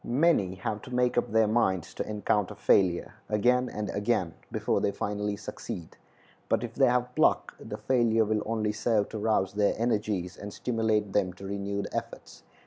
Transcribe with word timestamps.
Many 0.03 0.55
have 0.55 0.81
to 0.81 0.91
make 0.95 1.15
up 1.15 1.31
their 1.31 1.47
minds 1.47 1.93
to 1.93 2.09
encounter 2.09 2.55
failure 2.55 3.13
again 3.29 3.69
and 3.69 3.91
again 3.91 4.33
before 4.51 4.81
they 4.81 4.89
finally 4.89 5.37
succeed; 5.37 5.95
but 6.49 6.63
if 6.63 6.73
they 6.73 6.87
have 6.87 7.13
pluck, 7.13 7.55
the 7.59 7.77
failure 7.77 8.25
will 8.25 8.41
only 8.47 8.71
serve 8.71 9.09
to 9.09 9.19
rouse 9.19 9.53
their 9.53 9.75
energies, 9.77 10.37
and 10.37 10.51
stimulate 10.51 11.13
them 11.13 11.33
to 11.33 11.45
renewed 11.45 11.87
efforts. 11.93 12.41